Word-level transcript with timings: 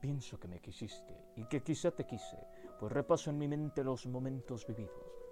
Pienso 0.00 0.38
que 0.38 0.48
me 0.48 0.60
quisiste 0.60 1.14
y 1.36 1.46
que 1.46 1.62
quizá 1.62 1.90
te 1.90 2.06
quise, 2.06 2.38
pues 2.78 2.92
repaso 2.92 3.30
en 3.30 3.38
mi 3.38 3.48
mente 3.48 3.82
los 3.82 4.06
momentos 4.06 4.66
vividos, 4.66 5.24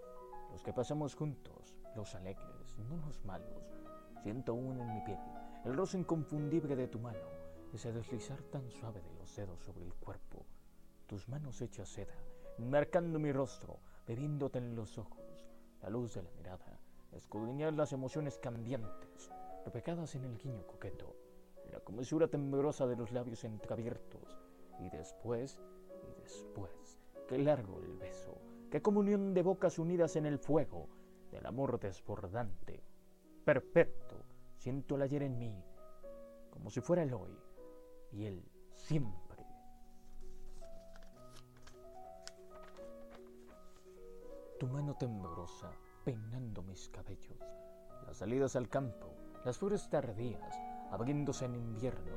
los 0.50 0.62
que 0.62 0.72
pasamos 0.72 1.14
juntos, 1.14 1.76
los 1.94 2.14
alegres, 2.14 2.78
no 2.88 2.96
los 2.96 3.24
malos. 3.24 3.62
Siento 4.22 4.52
aún 4.52 4.80
en 4.80 4.94
mi 4.94 5.00
piel 5.02 5.18
el 5.64 5.74
roce 5.74 5.98
inconfundible 5.98 6.76
de 6.76 6.88
tu 6.88 6.98
mano, 6.98 7.26
ese 7.72 7.92
deslizar 7.92 8.42
tan 8.44 8.70
suave 8.70 9.00
de 9.00 9.14
los 9.14 9.34
dedos 9.34 9.60
sobre 9.60 9.84
el 9.84 9.94
cuerpo, 9.94 10.44
tus 11.06 11.28
manos 11.28 11.60
hechas 11.62 11.88
seda, 11.88 12.14
marcando 12.58 13.18
mi 13.18 13.32
rostro, 13.32 13.78
bebiéndote 14.06 14.58
en 14.58 14.76
los 14.76 14.98
ojos, 14.98 15.46
la 15.82 15.90
luz 15.90 16.14
de 16.14 16.22
la 16.22 16.30
mirada, 16.32 16.78
escudriñar 17.12 17.72
las 17.72 17.92
emociones 17.92 18.38
cambiantes, 18.38 19.30
repecadas 19.64 20.14
en 20.14 20.24
el 20.24 20.38
guiño 20.38 20.66
coqueto, 20.66 21.16
la 21.74 21.80
comesura 21.80 22.28
temblorosa 22.28 22.86
de 22.86 22.94
los 22.94 23.10
labios 23.10 23.42
entreabiertos, 23.42 24.38
y 24.78 24.90
después, 24.90 25.58
y 26.08 26.20
después, 26.22 27.00
qué 27.26 27.36
largo 27.36 27.80
el 27.80 27.96
beso, 27.96 28.38
qué 28.70 28.80
comunión 28.80 29.34
de 29.34 29.42
bocas 29.42 29.80
unidas 29.80 30.14
en 30.14 30.26
el 30.26 30.38
fuego 30.38 30.88
del 31.32 31.44
amor 31.46 31.80
desbordante, 31.80 32.80
perfecto, 33.44 34.24
siento 34.56 34.94
el 34.94 35.02
ayer 35.02 35.24
en 35.24 35.36
mí, 35.36 35.64
como 36.48 36.70
si 36.70 36.80
fuera 36.80 37.02
el 37.02 37.12
hoy, 37.12 37.36
y 38.12 38.26
él 38.26 38.48
siempre. 38.72 39.44
Tu 44.60 44.68
mano 44.68 44.94
temblorosa 44.94 45.72
peinando 46.04 46.62
mis 46.62 46.88
cabellos, 46.90 47.40
las 48.06 48.18
salidas 48.18 48.54
al 48.54 48.68
campo, 48.68 49.12
las 49.44 49.58
flores 49.58 49.90
tardías, 49.90 50.54
abriéndose 50.94 51.44
en 51.44 51.56
invierno, 51.56 52.14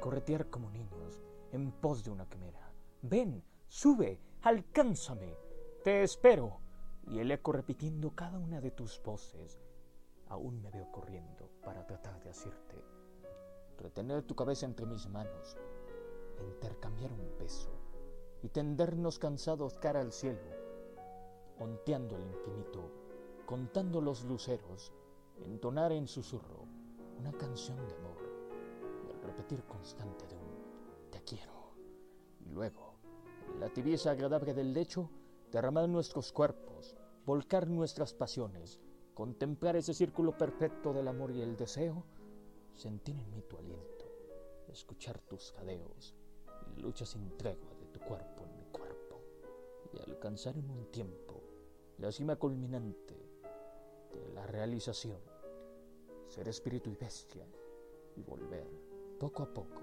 corretear 0.00 0.48
como 0.48 0.70
niños 0.70 1.22
en 1.52 1.70
pos 1.70 2.02
de 2.02 2.10
una 2.10 2.26
quimera. 2.26 2.72
Ven, 3.02 3.44
sube, 3.66 4.18
alcánzame, 4.42 5.36
te 5.84 6.02
espero. 6.02 6.60
Y 7.06 7.18
el 7.20 7.30
eco 7.30 7.52
repitiendo 7.52 8.14
cada 8.14 8.38
una 8.38 8.60
de 8.60 8.70
tus 8.70 9.02
voces. 9.02 9.60
Aún 10.28 10.60
me 10.62 10.70
veo 10.70 10.90
corriendo 10.90 11.50
para 11.62 11.86
tratar 11.86 12.18
de 12.22 12.30
asirte, 12.30 12.82
retener 13.78 14.22
tu 14.22 14.34
cabeza 14.34 14.66
entre 14.66 14.84
mis 14.86 15.06
manos, 15.08 15.56
intercambiar 16.46 17.12
un 17.12 17.38
beso 17.38 17.70
y 18.42 18.48
tendernos 18.48 19.18
cansados 19.18 19.78
cara 19.78 20.00
al 20.00 20.12
cielo, 20.12 20.38
onteando 21.58 22.16
el 22.16 22.24
infinito, 22.24 22.90
contando 23.46 24.02
los 24.02 24.24
luceros, 24.24 24.92
entonar 25.44 25.92
en 25.92 26.06
susurro 26.06 26.77
una 27.18 27.32
canción 27.32 27.76
de 27.86 27.94
amor 27.94 28.16
y 29.06 29.10
el 29.10 29.20
repetir 29.22 29.64
constante 29.64 30.26
de 30.26 30.36
un 30.36 31.10
te 31.10 31.22
quiero. 31.22 31.72
Y 32.40 32.50
luego, 32.50 32.94
en 33.52 33.60
la 33.60 33.68
tibieza 33.68 34.10
agradable 34.10 34.54
del 34.54 34.72
lecho, 34.72 35.10
derramar 35.50 35.88
nuestros 35.88 36.32
cuerpos, 36.32 36.96
volcar 37.24 37.68
nuestras 37.68 38.14
pasiones, 38.14 38.78
contemplar 39.14 39.76
ese 39.76 39.94
círculo 39.94 40.36
perfecto 40.36 40.92
del 40.92 41.08
amor 41.08 41.32
y 41.32 41.40
el 41.40 41.56
deseo, 41.56 42.04
sentir 42.74 43.16
en 43.18 43.30
mí 43.30 43.42
tu 43.42 43.58
aliento, 43.58 44.06
escuchar 44.68 45.18
tus 45.20 45.52
jadeos 45.52 46.14
y 46.76 46.80
lucha 46.80 47.04
sin 47.04 47.36
tregua 47.36 47.74
de 47.80 47.86
tu 47.86 48.00
cuerpo 48.00 48.44
en 48.44 48.56
mi 48.56 48.64
cuerpo, 48.66 49.20
y 49.92 49.98
alcanzar 49.98 50.56
en 50.56 50.70
un 50.70 50.86
tiempo 50.92 51.42
la 51.98 52.12
cima 52.12 52.36
culminante 52.36 53.16
de 54.12 54.28
la 54.32 54.46
realización, 54.46 55.20
ser 56.28 56.48
espíritu 56.48 56.90
y 56.90 56.96
bestia, 56.96 57.46
y 58.16 58.22
volver 58.22 58.66
poco 59.18 59.42
a 59.42 59.52
poco 59.52 59.82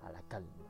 a 0.00 0.12
la 0.12 0.22
calma 0.28 0.64